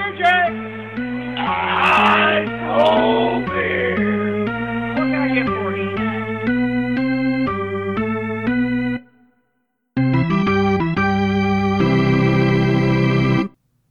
[0.00, 0.04] I
[2.62, 4.44] told beer.
[4.94, 5.96] What can I get for you?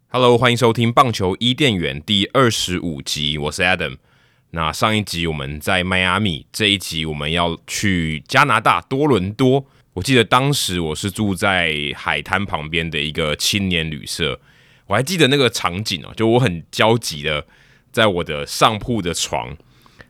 [0.07, 3.97] Hello，欢迎收听棒球伊甸园第二十五集，我是 Adam。
[4.51, 9.65] 那上一集我们在迈阿密，这一集我们要去加拿大多伦多。
[9.95, 14.39] 我记得当时我是住在海滩旁边的一个青年旅社，
[14.87, 17.45] 我还记得那个场景哦，就我很焦急的
[17.91, 19.55] 在我的上铺的床，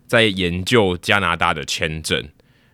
[0.07, 2.29] 在研究加拿大的签证，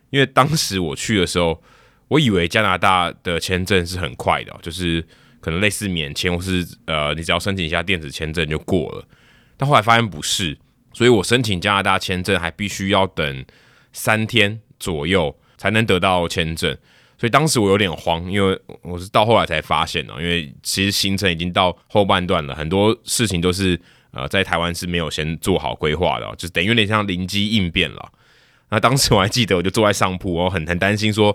[0.10, 1.64] 因为当时我去的时候，
[2.10, 5.06] 我以为加拿大的签证是很快的，就是
[5.40, 9.08] 可能类似免签或是呃，你只要申请一下电子签证就过了，
[9.58, 10.58] 但后来发现不是，
[10.94, 13.46] 所以我申请加拿大签证还必须要等
[13.92, 16.78] 三天左右才能得到签证。
[17.24, 23.80] 所以当时我有点慌，因为我是到后来才发现哦，因为其实行程已经到后半段了，很多事情都是
[24.12, 28.12] 呃在台湾是没有先做好规划的，就等于有点像灵机应变了。
[28.72, 31.34] 那当时我还记得，我就坐在上铺，我很很担心说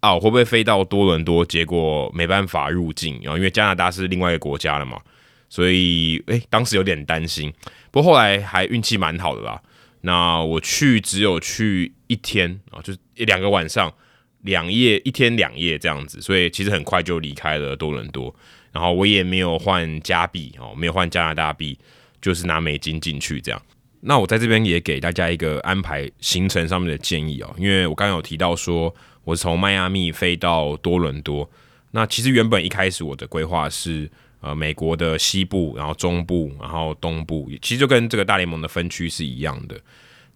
[0.00, 5.00] 啊，我会不会飞到多伦多，结果没办法入境，然后因为加拿大是另外一个国家了嘛，
[5.48, 7.54] 所以诶，当时有点担心。
[7.92, 9.62] 不过后来还运气蛮好的啦，
[10.00, 13.94] 那我去只有去一天啊，就一两个晚上。
[14.42, 18.34] 两夜一天两夜这样子，所以其实很快就离开了多伦多。
[18.70, 21.76] 然后我也没有换加币哦，没有换加拿大币，
[22.20, 23.60] 就是拿美金进去这样。
[24.00, 31.50] 那我在这边也给大家一个安排行程上面的建议哦，因为我刚刚有提到说我是从迈阿密飞到多伦多。
[31.90, 34.08] 那其实原本一开始我的规划是
[34.40, 39.80] 呃美国的西部，然后中部，然后东部，其实就跟这个大联盟的分区是一样的。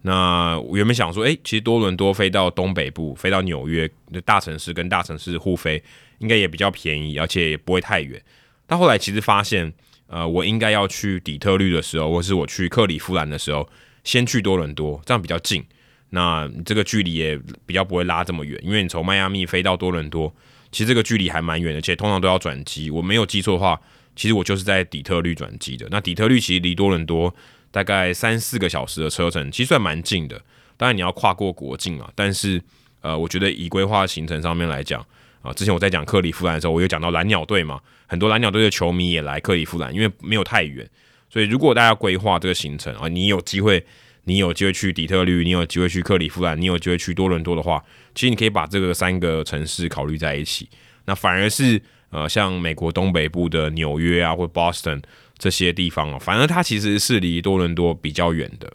[0.05, 5.81] 那我原本想说，诶、其实多伦多飞到东北部，飞到纽约的大城市跟大城市互飞，
[6.19, 8.21] 应该也比较便宜，而且也不会太远。
[8.67, 9.71] 但后来其实发现，
[10.07, 13.69] 呃，我应该要去底特律的时候，或是我去克里夫兰的时候，
[14.03, 15.63] 先去多伦多，这样比较近。
[16.09, 20.35] 那这个距离也比较不会拉这么远，因为你从迈阿密飞到多伦多，
[20.69, 22.91] 其实这个距离还蛮远的，且通常都要转机。
[22.91, 23.79] 我没有记错的话，
[24.17, 25.87] 其实我就是在底特律转机的。
[25.89, 27.33] 那底特律其实离多伦多。
[27.73, 30.39] 大概三四个小时的车程，其实算蛮近的。
[30.77, 32.61] 当然你要跨过国境啊，但是
[33.01, 35.03] 呃，我觉得以规划行程上面来讲
[35.41, 40.87] 啊，之前我在讲克里夫兰的时候，我有讲到蓝鸟队嘛，很多蓝鸟队的球迷也来克里夫兰，因为没有太远。
[41.31, 43.83] 所以如果大家规划这个行程啊，你有机会，
[44.25, 47.83] 你有机会去底特律，你有机会去克里夫兰，你有机会去多伦多的话，
[48.13, 50.69] 其实你可以把这个三个城市考虑在一起。
[51.05, 51.81] 那反而是
[52.11, 55.01] 呃，像美国东北部的纽约啊，或 Boston。
[55.43, 58.73] 这些地方哦，反正它其实是离多伦多比较远的。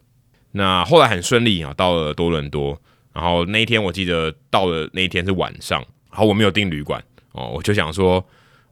[0.53, 2.79] 那后来很顺利啊，到了多伦多。
[3.15, 5.81] 然后那一天我记得到了那一天是晚上，
[6.11, 7.03] 然后我没有订旅馆
[7.33, 8.23] 哦，我就想说，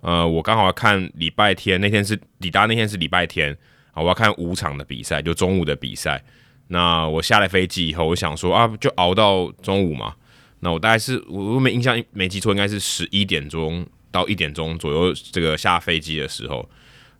[0.03, 3.57] 呃，我刚好要看礼拜天，那天是抵达那天是礼拜天
[3.93, 6.23] 啊，我要看五场的比赛，就中午的比赛。
[6.69, 10.15] 那我下了飞机以后，我想说啊，就熬到中午嘛。
[10.61, 16.69] 那我大概是我没印象没记错，应该是十一点钟到一点钟左右，这个下飞机的时候。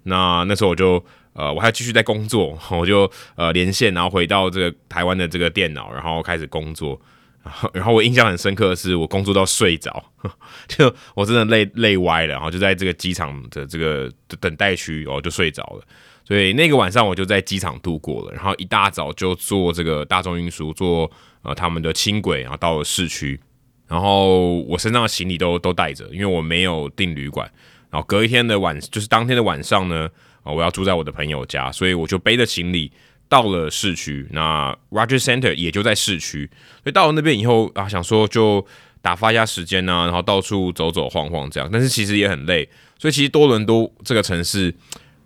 [0.07, 7.01] 那那时候我就呃，我还继续在工作， 我就呃连线，然后回到这个台湾的这个电脑，然后开始工作。
[7.45, 10.05] 然后，然后我印象很深刻的是，我工作到睡着，
[10.67, 15.83] 就我真的累累歪了，然后就在这个机场的这个等待区，我就睡着了。
[16.25, 18.33] 所以那个晚上我就在机场度过了。
[18.33, 21.09] 然后一大早就坐这个大众运输，坐
[21.43, 23.39] 呃他们的轻轨，然后到了市区。
[23.87, 27.49] 然后我身上的行李都都带着，因为我没有订旅馆。
[27.91, 30.09] 然后隔一天的晚，就是当天的晚上呢，
[30.43, 32.91] 啊，我要住在我的朋友家，所以我就背着行李
[33.29, 34.27] 到了市区。
[34.31, 36.51] 那 Roger Center 也就在市区，
[36.83, 38.67] 所以到了那边以后啊，想说就
[39.01, 41.69] 打发一下时间啊，然后到处走走晃晃这样。
[41.73, 44.75] 但是其实也很累，所以其实多伦多这个城市，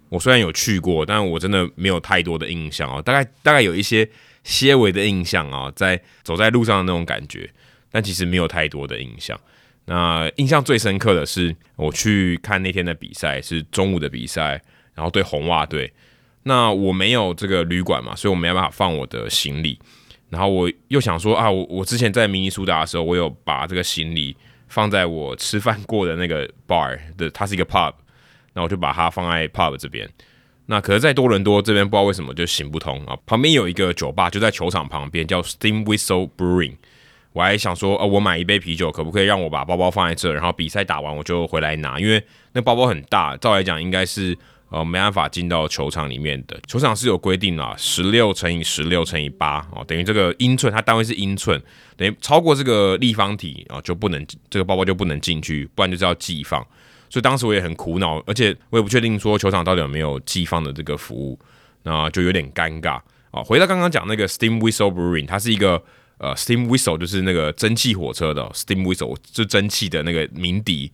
[0.09, 4.09] 我虽然有去过，但我真的没有太多的印象啊，大概大概有一些
[4.45, 7.51] 些微的印象啊，在走在路上的那种感觉，
[7.91, 9.39] 但其实没有太多的印象。
[9.87, 14.63] 那印象最深刻的是，我去看那天的比赛是中午的比赛，
[14.95, 15.93] 然后对红袜队。
[16.45, 19.79] 那我没有这个旅馆嘛，所以我没办法放我的行李。
[20.29, 24.37] 然后我又想说啊，我我之前在明尼苏达的时候，我有把这个行李
[24.69, 27.93] 放在我吃饭过的那个 bar 的，它是一个 pub，
[28.53, 30.09] 那我就把它放在 pub 这边。
[30.67, 33.19] 那可是，在多伦多这边不知道为什么就行不通啊。
[33.27, 36.77] 旁边有一个酒吧，就在球场旁边，叫 Steam Whistle Brewing。
[37.33, 41.99] 我还想说，呃，我买一杯啤酒，可不可以让我把包包放在这，然后比赛打完我就回来拿？
[41.99, 42.23] 因为
[42.53, 44.37] 那包包很大，照来讲应该是
[44.71, 46.61] 呃没办法进到球场里面的。
[46.67, 51.61] 球场是有规定啦，十六乘以十六乘以八哦，等于这个英寸，它单位是英寸，
[51.97, 56.61] 等于超过这个立方体啊就不能这个包包就不能进去，不然就是要寄放。
[57.09, 61.39] 所以当时我也很苦恼，而且我也不确定说球场到底有没有寄放的这个服务，
[61.83, 63.01] 那就有点尴尬
[63.31, 63.43] 啊。
[63.45, 65.83] 回到刚刚讲那个 Steam Whistle Brewing，它是一个
[66.21, 70.93] 呃 Steam Whistle 就是那个蒸汽火车的 Steam Whistle，就蒸汽的那个鸣笛，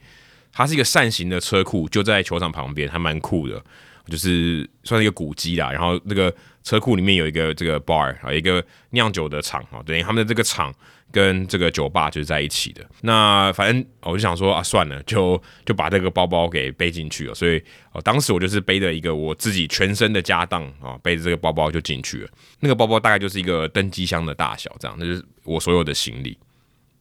[0.52, 3.62] 它是一个扇形的车库，就在球场旁边，还蛮酷的，
[4.08, 5.70] 就是算是一个古迹啦。
[5.70, 10.72] 然后那个车库里面有一个这个 bar 啊，一个酿酒的厂啊，等于他们的这个厂。
[11.12, 12.84] 跟这个酒吧就是在一起的。
[13.00, 17.34] 那反正我就想说啊，算了，就就把这个包包给背进去了。
[17.34, 17.62] 所以
[17.92, 22.28] 哦，当时我就是背着一个我自己全身的家当啊，背着这个包包就进去了。
[22.60, 26.36] 那个包包大概就是一个登机箱的大小，这样，那就是我所有的行李。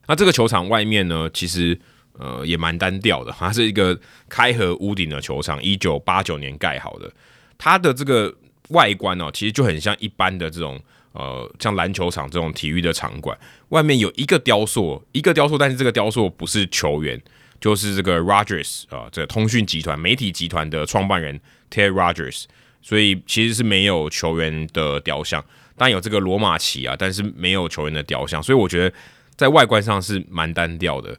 [0.08, 1.78] 那这个球场外面呢，其实
[2.18, 4.00] 呃也蛮单调的，它是一个
[4.30, 7.12] 开合屋顶的球场，一九八九年盖好的。
[7.58, 8.34] 它的这个
[8.70, 10.80] 外观哦，其实就很像一般的这种。
[11.16, 13.38] 呃，像篮球场这种体育的场馆，
[13.70, 17.20] 外面有一个雕塑，一个雕塑，但是这个雕塑不是球员，
[17.62, 21.40] 就是这个 Rogers 啊、这通讯集团、媒体集团的创办人
[21.72, 22.44] Ted Rogers，
[22.82, 25.42] 所以其实是没有球员的雕像，
[25.78, 28.94] 但有这个罗马旗啊，但是没有球员的雕像，所以我觉得
[29.38, 31.18] 在外观上是蛮单调的。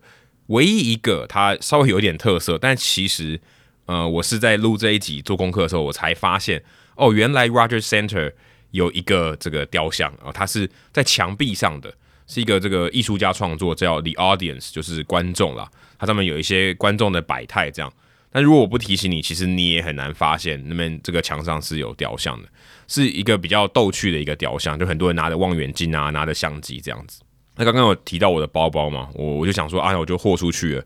[0.48, 3.40] 唯一一个它稍微有点特色，但其实
[3.86, 6.62] 呃，我是在录这一集做功课的时候，我才发现
[6.96, 8.34] 哦，原来 Rogers Center。
[8.72, 11.92] 有一个这个雕像啊，它是在墙壁上的，
[12.26, 15.70] 是一个这个艺术家创作，叫 The Audience，就是观众啦。
[15.98, 17.92] 它上面有一些观众的百态这样。
[18.30, 22.48] 但如果我不提醒你，其实你也很难发现那边这个墙上是有雕像的，
[22.86, 27.22] 是一个比较逗趣的一个雕像，就很多人拿着望远镜啊，拿着相机这样子。
[27.54, 30.84] 那刚刚有提到我的包包嘛，我我就想说啊，我就豁出去了，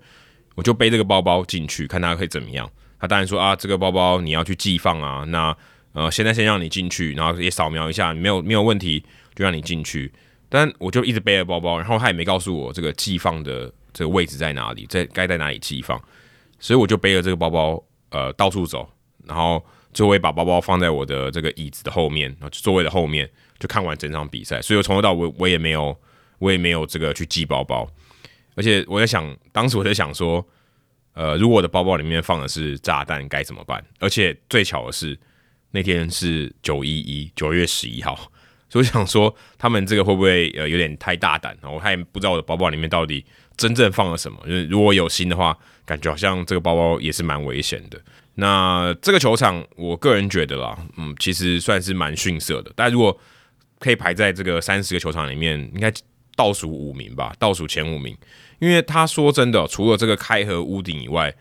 [0.54, 2.70] 我就背这个包包进去，看它可以怎么样。
[3.00, 5.56] 他当然说啊，这个包包你要去寄放啊，那。
[5.92, 9.04] 呃，现在先让你进去，然后也扫描一下，没有没有问题
[9.34, 10.12] 就让你进去。
[10.48, 16.00] 但我就一直背着包包，然后他也没告诉我这个寄放的这个位置在哪里，在该在哪里寄放，
[16.58, 18.88] 所以我就背着这个包包呃到处走，
[19.26, 23.28] 然后就会把包包放在我的这个椅子的后面，然后座位的后面，
[23.58, 24.60] 就看完整场比赛。
[24.62, 25.96] 所以我从头到尾我也没有
[26.38, 27.88] 我也没有这个去寄包包，
[28.54, 30.44] 而且我在想，当时我在想说，
[31.14, 33.84] 呃，如果我的包包里面放的是炸弹该怎么办？
[33.98, 35.19] 而且最巧的是。
[35.72, 38.17] 那天是九一一，九月十一号，
[38.69, 41.56] 所以我想说他们这个会不会呃有点太大胆？
[41.62, 43.25] 然后我还不知道我的包包里面到底
[43.56, 44.37] 真正放了什么。
[44.44, 48.00] 就是如果有心的话，感觉好像这个包包也是蛮危险的。
[48.34, 52.73] 那这个球场，我个人觉得啦，嗯，其实算是蛮逊色的。
[52.75, 53.16] 但如果
[53.78, 55.93] 可以排在这个三十个球场里面，应该
[56.34, 58.16] 倒数五名吧，倒数前五名。
[58.58, 61.32] 因为他说真的，除了这个开合屋顶以外，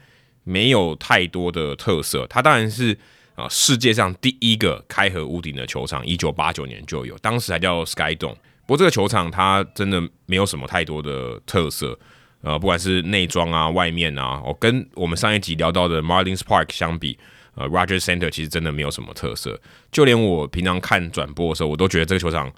[0.44, 2.28] 没有太多的特色。
[2.28, 2.96] 他当然是。
[3.40, 8.36] 啊，世界上第一个开合屋顶的球场，一九八九年就有，当时还叫 Sky Dome。
[8.66, 11.98] 不过这个球场它真的没有什么太多的特色，
[12.42, 17.18] 呃，不管是内装啊、外面啊，哦，跟我们上一集聊到的 Marlins Park 相比，
[17.56, 19.60] 呃，Rogers Center 其实真的没有什么特色。
[19.92, 22.52] 就连我平常看转播的时候，我都觉得这个球场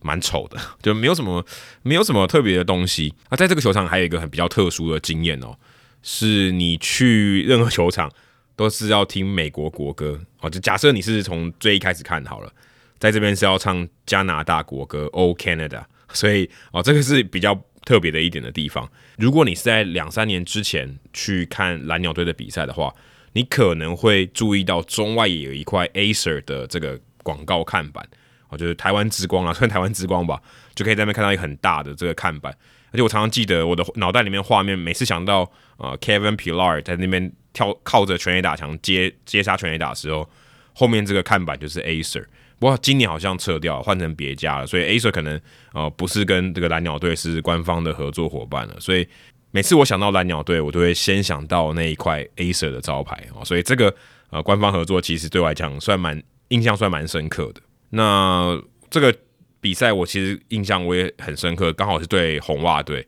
[0.00, 1.44] 蛮丑的， 就没有什么
[1.82, 3.12] 没有什么特别的东西。
[3.30, 5.56] 那在这个球场还有一个很比较特殊的经验哦，
[6.02, 8.10] 是你去任何球场。
[8.58, 12.52] 都是要听美国国歌哦，就假设你是从最一开始看好了，
[12.98, 15.68] 在这边是要唱加拿大国歌《O Canada》，
[16.12, 18.90] 所以哦，这个是比较特别的一点的地方。
[19.16, 22.92] 如果你是在两三年之前去看蓝鸟队的比赛的话，
[23.34, 28.04] 你可能会注意到中外也有一块 Acer 的这个广告看板
[28.48, 30.42] 哦，就是台湾之光啊， 算台湾之光吧，
[30.74, 32.52] 就可以在那边看到一个很大的这个看板。
[32.90, 37.32] 而且我常常记得我的脑袋里面画面，每次想到呃 Kevin Pillar 在那边。
[37.58, 40.28] 跳靠着全垒打墙接接杀全垒打时候，
[40.72, 42.24] 后面这个看板就是 Acer。
[42.60, 45.40] 不过今年好像撤掉，换成别家了，所以 Acer 可能
[45.72, 48.78] 呃不是跟这个蓝鸟队是官方的合作伙伴了。
[48.78, 49.04] 所以
[49.50, 53.44] 每次我想到蓝鸟队，我都会先想到那一块 Acer 的招牌哦。
[53.44, 53.92] 所以这个
[54.30, 57.60] 呃官方合作其实对我来讲算蛮印象算蛮深刻的。
[57.90, 59.12] 那这个
[59.60, 63.04] 比赛我其实印象我也很深刻，刚好是对红袜队。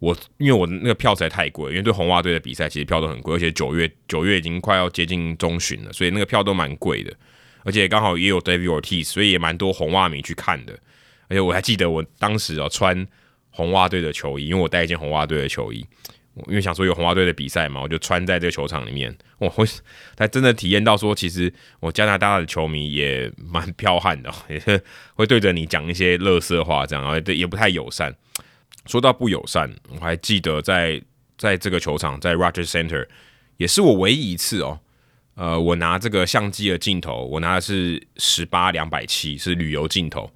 [0.00, 7.12] 我因为我那个票实在太贵，因为对红袜队的比赛其实票都很贵，而且九月九月已经快要接近中旬了，所以那个票都蛮贵的，
[7.64, 10.72] 而且刚好也有 David Ortiz，所以也蛮多红袜迷去看的。
[11.28, 13.06] 而且我还记得我当时啊穿
[13.50, 15.84] 红袜队的球衣，因为我带一件红袜队的球衣，
[16.34, 19.14] 我因为想说有红袜队的比赛嘛，我就穿在这个球场里面。
[19.38, 19.64] 我会
[20.16, 24.80] 才真的体验到说，其实我加拿大的球迷也蛮 彪悍的，也是
[25.14, 28.14] 会对着你讲一些乐色话，这样啊，对，也不太友善。
[28.88, 31.00] 说到不友善，我还记得在
[31.36, 33.06] 在这个球场，在 Roger Center，
[33.58, 34.80] 也是我唯一一次哦，
[35.34, 40.28] 呃，我拿这个相机的镜头，我拿的是十八两百七，是旅游镜头，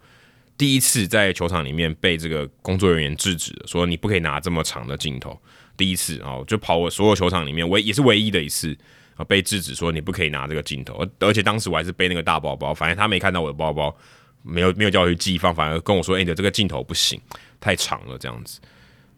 [0.59, 5.41] 第一次在球场里面被这个工作人员制止，说你不可以拿这么长的镜头。
[5.75, 8.77] 第一次哦，就跑我所有球场里面唯也是唯一的一次
[9.17, 13.97] 啊，被制止说你不可以拿这个镜头，而且当时我还是背那个大包包，反正他没看到我的包包，
[14.43, 17.21] 没有没有叫我去寄放，反而跟我说：“哎、你的这个镜头不行，
[17.61, 18.61] 太长了。”这样子。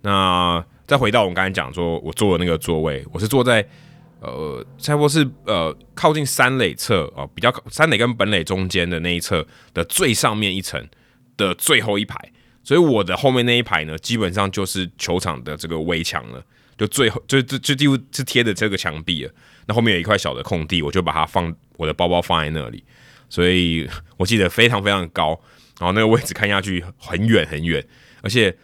[0.02, 3.66] 那再回到我们刚才讲说，我坐的那个座位，我是坐在。
[4.20, 10.82] 呃，差不多是呃靠近三垒侧啊，比较三垒跟本垒中间的那一侧的最上面一层
[11.36, 12.16] 的最后一排，
[12.62, 16.42] 所以我的后面那一排呢，基本上就是球场的这个围墙了，
[16.78, 19.32] 就最后就就就几乎是贴着这个墙壁了。
[19.66, 22.82] 那后面有一块小的空地，我就把它放我的包包放在那里，
[23.34, 25.28] 所以我记得非常非常高，
[25.80, 27.84] 然后那个位置看下去很远很远，
[28.22, 28.56] 而且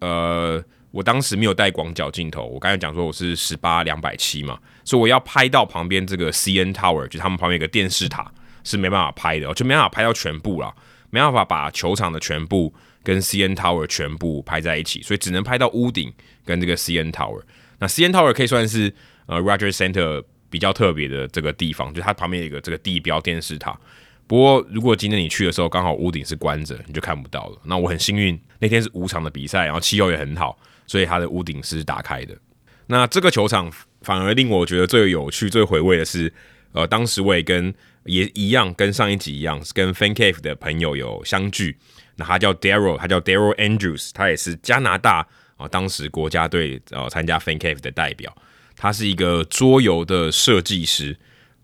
[0.00, 0.62] 呃。
[0.90, 8.32] 我当时没有带广角镜头，我刚才讲说我是十八两百七嘛，所以我要拍到旁边这个 CN Tower，就他们旁边有个电视塔
[8.64, 10.74] 是没办法拍的，就没办法拍到全部啦，
[11.10, 16.10] 没办法把球场的全部跟 CN Tower 全部拍在一起，所以只能拍到屋顶
[16.46, 17.42] 跟这个 CN Tower。
[17.80, 18.92] 那 CN Tower 可以算是
[19.26, 23.78] 呃 Roger Center 比较特别的这个地方，就它旁边有一个这个地标电视塔。
[24.28, 27.58] 不过如果今天你去的时候刚好屋顶是关着，你就看不到了。
[27.64, 30.56] 那我很幸运那天是五场的比赛，然后气候也很好。
[30.86, 32.34] 所以它的屋顶是打开的。
[32.86, 33.70] 那这个球场
[34.00, 36.32] 反而令我觉得最有趣、最回味的是，
[36.72, 41.76] 呃，当时我也跟也一样，跟上一集一样，跟 Fan Cave 的朋友有相聚。
[42.16, 48.34] 那他叫 Daryl，他叫 Daryl Andrews，他也是加拿大啊、当时国家队呃参加 Fan Cave 的代表。
[48.74, 51.14] 他是一个桌游的设计师、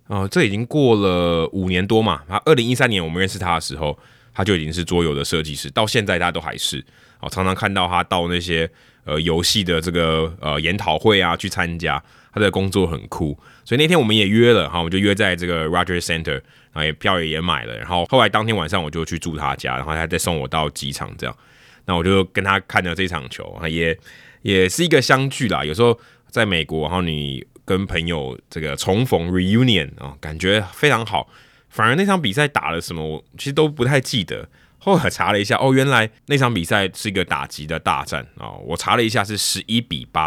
[0.08, 2.22] 呃，这已经过了五年多嘛。
[2.28, 3.98] 他二零一三年我们认识他的时候，
[4.32, 6.84] 他就已经是桌游的设计师，到现在他都还是。
[7.20, 8.70] 哦、常常看到他到那些。
[9.06, 16.40] 呃，游戏的这个呃研讨会啊，去参加，他的工作很酷，所以那天我们也约了哈，我们就约在这个 Roger Center，
[16.72, 21.36] 然后也票也也买了，然后后来当天晚上我就去住他家，然后他再送我到机场这样，
[21.84, 23.94] 那我就跟他看了这场球，也
[24.40, 25.62] 也是一个相聚啦。
[25.62, 31.28] 有时候在美国，然后你跟朋友这个重逢 reunion 啊，感觉非常好。
[31.68, 34.48] 反而那场比赛打了什么，我其实都不太记得。
[34.78, 38.50] 后来查了一下，哦，原来那场比赛是一个打击的大战啊！
[38.66, 40.24] 我查了一下，是十一比八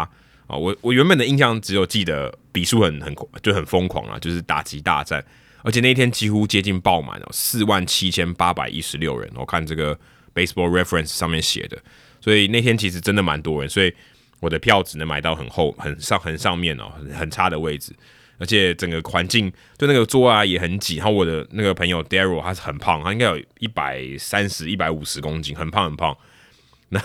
[0.48, 0.56] 啊！
[0.56, 5.24] 我我原本的印象只有记得比数很很就很疯狂啊，就是打击大战，
[5.62, 9.96] 而且那天几乎接近爆满哦，四万七千八百一十六人，我看这个
[10.34, 11.78] Baseball Reference 上面写的，
[12.20, 13.94] 所以那天其实真的蛮多人，所以
[14.40, 17.92] 我的票只能买到很后很上很上面哦，很很差的位置。
[18.40, 26.16] 而且整个环境就那个桌啊也很挤，然后我的那个朋友 Daryl 他是很胖，他应该有一百三十、一百五十公斤，很胖很胖。
[26.90, 27.00] 那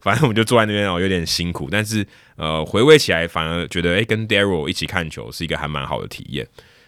[0.00, 2.04] 反正我们就坐在那边哦，有点辛苦，但是
[2.36, 6.46] 呃回味起来反而觉得诶，跟 Daryl 一起看球是一个还蛮好的体验。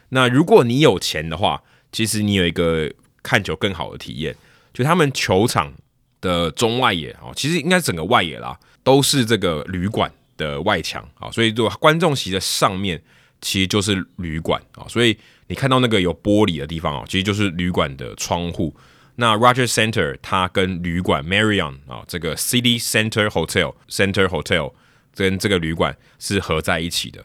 [0.09, 1.63] 那如果你有钱的话，
[1.93, 4.37] 其实你有一个看球更好的体验，
[4.75, 5.73] 就他们球场
[6.21, 13.03] 的中外野哦，其实应该是整个外野啦，都是这个旅馆的外墙啊，所以就观众席的上面。
[13.43, 15.17] 其实就是旅馆啊，所以
[15.49, 18.75] 你看到那个有玻璃的地方啊，其实就是旅馆的窗户。
[19.17, 24.73] 那 Roger Center 它跟旅馆 Marriott 啊，这个 City Center Hotel Center Hotel
[25.15, 27.23] 跟这个旅馆是合在一起的。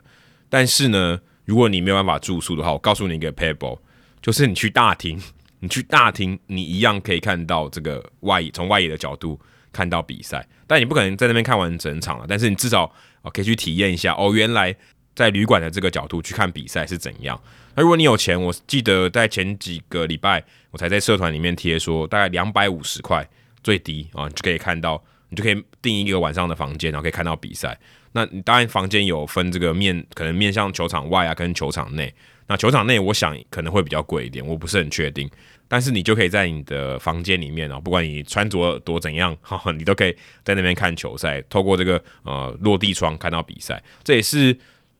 [0.50, 3.80] 但是呢，如果你没有办法住宿的话，我告诉你一个 pebble，
[4.22, 5.18] 就是你去大厅，
[5.60, 9.40] 你去大厅，你一样可以看到这个外，从外野的角度
[9.72, 10.48] 看到比赛。
[10.68, 12.84] 但你不可能在那边看完整场了，但是你至少
[13.22, 14.76] 啊可以去体验一下哦，原来。
[15.14, 17.40] 在旅馆的这个角度去看比赛是怎样？
[17.76, 23.28] 那如果你有钱，我记得在前几个礼拜我才在社团里面贴说，大概两百五十块
[23.62, 27.78] 最低啊，你就可以看到，你就可以订一个晚上的房间，然后可以看到比赛。
[28.14, 32.12] 那你当然房间有分这个面，可能面向球场外啊，跟球场内。
[32.52, 35.30] 那球场内我想可能会比较贵一点，我不是很确定。
[35.70, 43.82] 但是你就可以在你的房间里面哦，不管你穿着多怎样，哈，你都可以在那边看球赛，透过这个呃落地窗看到比赛。
[44.04, 44.58] 这也是。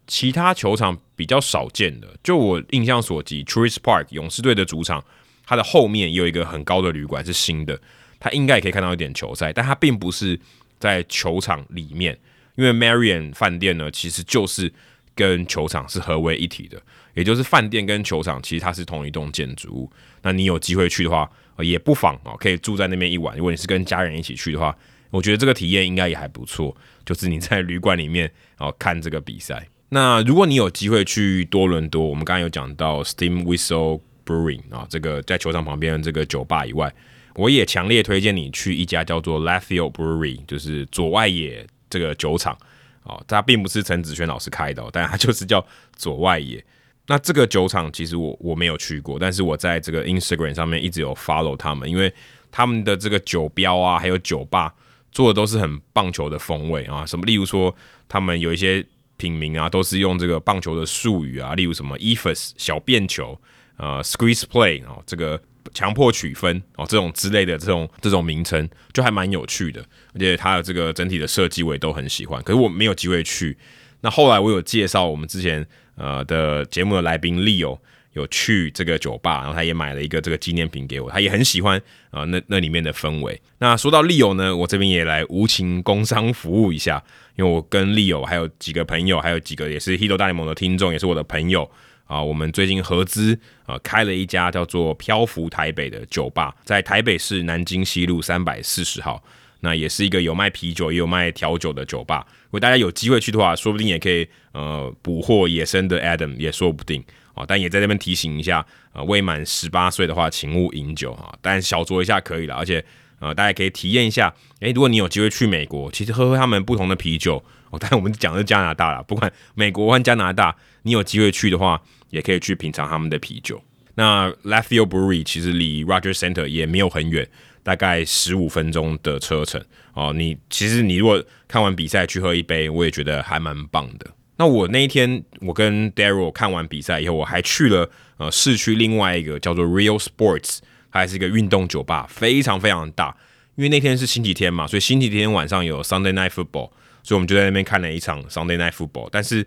[0.08, 5.02] 其他球场比较少见的，就我印象所及，Truist Park 勇士队的主场，
[5.46, 7.80] 它的后面也有一个很高的旅馆是新的，
[8.20, 10.38] 它应该也可以看到一点球赛，但它并不是
[10.80, 12.18] 在球场里面，
[12.56, 14.74] 因为 Marion 饭店呢，其实就是
[15.16, 16.82] 跟球场是合为一体的，
[17.14, 19.92] 也就是饭店跟球场其实它是同一栋建筑物。
[20.22, 23.36] 那你有机会去的话，也不妨啊，可以住在那边一晚。
[23.38, 24.76] 如果你是跟家人一起去的话，
[25.10, 26.76] 我觉得这个体验应该也还不错，
[27.06, 29.68] 就是你在旅馆里面哦看这个比赛。
[29.90, 36.94] 那如果你有机会去多伦多，我们刚刚有讲到 Steam Whistle Brewing 啊，这个在球场旁边的这个酒吧以外，
[37.36, 42.58] 我也强烈推荐你去一家叫做 Left Field Brewery，就是左外野这个酒厂
[43.04, 45.66] 啊，它并不是陈子轩老师开的，但它就是叫
[45.98, 46.64] 左外野。
[47.12, 52.14] 那这个酒厂其实我我没有去过，但是我在这个 Instagram 上面一直有 follow 他们，因为
[52.50, 54.74] 他们的这个酒标啊，还有酒吧
[55.12, 57.76] 做的都是很棒球的风味啊，什么例如说
[58.08, 58.82] 他们有一些
[59.18, 63.38] 品名啊，都是用这个棒球的术语啊，例如什么 EFS（ 小便球，
[63.76, 65.38] 呃 squeeze play 啊，这个
[65.74, 69.82] 强迫取分哦，这种之类的这种这种名称就还蛮有趣的，
[70.14, 73.58] 而且它的这个整体的设计我也都很喜欢，可是我没有机会去。
[74.04, 77.80] 那后来我有介绍我们之前呃的节目的来宾 Leo。
[78.14, 81.80] 有去这个酒吧，然后他也买了一个这个纪念品给我，他也很喜欢
[82.10, 83.42] 啊、呃，那那里面的氛围。
[83.60, 87.02] 那说到 Leo 呢，我这边也来无情工商服务一下，
[87.38, 91.72] 因为我跟 Leo 还有几个朋友，还有几个也是 Hito 大联盟的听众，也是我的朋友
[92.04, 99.24] 啊、我们最近合资啊、开了一家叫做漂浮台北的酒吧，在台北市南京西路三百四十号，
[99.62, 102.26] 那也是一个有卖啤酒也有卖调酒的酒吧。
[102.46, 107.04] 如果大家有机会去的话，说不定也可以呃捕获野生的 Adam，也说不定。
[107.34, 111.34] 哦，但也在这边提醒一下，呃，未满十八岁的话，请勿饮酒哈。
[111.42, 112.84] 但小酌一下可以了，而且
[113.20, 114.34] 呃，大家可以体验一下。
[114.60, 117.80] 诶，如果你有机会去美国，其实喝喝他们不同的啤酒哦。
[117.80, 123.64] 但我们讲的是加拿大啦，不管美国或加拿大，你有机会去的话，也可以去品尝他们的啤酒。
[123.96, 127.26] 那 Left Field Brewery 其实离 Roger Center 也没有很远，
[127.64, 129.64] 大概十五分钟的车程
[129.94, 130.14] 哦。
[130.14, 134.08] 你其实你如果看完比赛去喝一杯，我也觉得还蛮棒的。
[134.38, 140.60] 那我那一天，我跟 Daryl 看完比赛以后，我还去了呃市区另外一个叫做 Real Sports，
[140.92, 143.16] 它还是一个运动酒吧，非常非常大。
[143.56, 146.72] 因为那天是星期天嘛，所以星期天晚上有 Sunday Night Football，
[147.04, 149.10] 所以我们就在那边看了一场 Sunday Night Football。
[149.12, 149.46] 但是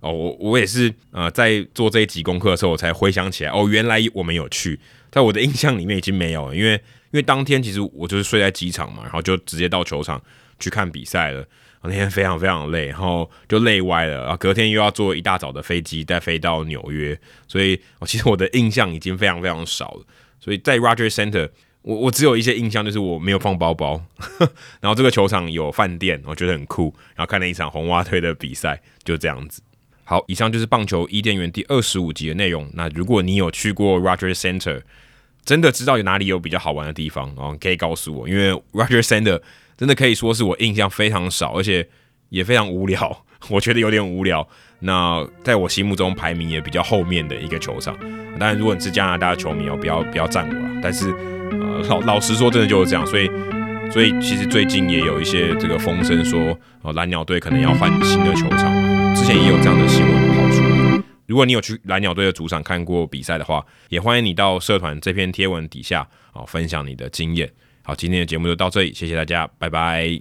[0.00, 10.22] 哦，我我也是呃在做这一集功课的时候，我才回想起来，哦，原来我们有去，在我的印象里面已经没有了，因为因为当天其实我就是睡在机场嘛，然后就直接到球场
[10.58, 11.44] 去看比赛了。
[11.82, 20.04] 那天非常非常累，然后就累歪了，然后隔天又要坐一大早的飞机再飞到纽约，所以我其实我的印象已经非常非常少了。
[20.38, 21.48] 所以在 Roger Center，
[21.80, 24.04] 我我只有一些印象，就是我没有放包包，
[24.82, 29.62] 然后这个球场有饭店，我觉得很酷，然后看了一场红袜队的比赛，就这样子。
[30.10, 32.68] 好，以上就是棒球伊甸园第二十五集的内容。
[32.74, 34.80] 那如果你有去过 Roger Center，
[35.44, 39.40] 真的知道有哪里有比较好玩的地方，哦，可以告诉我，因为 Roger Center。
[39.76, 41.88] 真的可以说是我印象非常少，而且
[42.30, 44.44] 也非常无聊， 我觉得有点无聊。
[44.80, 47.96] 那在我心目中排名也比较后面的一个球场。
[48.36, 50.80] 当然，如果你是加拿大的球迷哦，不要不要赞我了。
[50.82, 51.08] 但是，
[51.52, 53.06] 呃，老老实说，真的就是这样。
[53.06, 53.30] 所以，
[53.92, 58.99] 所以其实最近也有一些这个风声说，哦，蓝鸟队可能要换新的球场。
[59.14, 61.02] 之前也有这样的新闻跑出来。
[61.26, 67.50] 如果你有去蓝鸟队的主场看过比赛的话，也欢迎你到社团这篇贴文底下啊，分享你的经验。
[67.82, 70.20] 好，今天的节目就到这里，谢谢大家，拜拜。